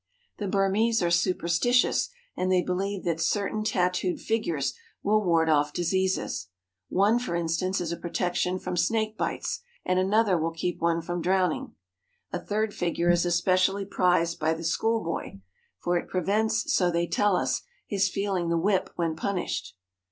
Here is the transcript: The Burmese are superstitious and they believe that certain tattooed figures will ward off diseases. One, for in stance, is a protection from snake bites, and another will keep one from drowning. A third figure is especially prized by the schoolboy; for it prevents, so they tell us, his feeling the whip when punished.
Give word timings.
The 0.39 0.47
Burmese 0.47 1.03
are 1.03 1.11
superstitious 1.11 2.09
and 2.35 2.51
they 2.51 2.63
believe 2.63 3.03
that 3.03 3.21
certain 3.21 3.63
tattooed 3.63 4.19
figures 4.19 4.73
will 5.03 5.23
ward 5.23 5.47
off 5.47 5.71
diseases. 5.73 6.47
One, 6.89 7.19
for 7.19 7.35
in 7.35 7.47
stance, 7.47 7.79
is 7.79 7.91
a 7.91 7.97
protection 7.97 8.57
from 8.57 8.75
snake 8.77 9.15
bites, 9.15 9.61
and 9.85 9.99
another 9.99 10.39
will 10.39 10.53
keep 10.53 10.81
one 10.81 11.03
from 11.03 11.21
drowning. 11.21 11.75
A 12.33 12.39
third 12.39 12.73
figure 12.73 13.11
is 13.11 13.27
especially 13.27 13.85
prized 13.85 14.39
by 14.39 14.55
the 14.55 14.63
schoolboy; 14.63 15.37
for 15.77 15.97
it 15.99 16.09
prevents, 16.09 16.73
so 16.73 16.89
they 16.89 17.05
tell 17.05 17.35
us, 17.35 17.61
his 17.85 18.09
feeling 18.09 18.49
the 18.49 18.57
whip 18.57 18.89
when 18.95 19.15
punished. 19.15 19.75